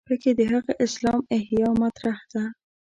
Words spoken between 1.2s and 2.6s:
احیا مطرح ده.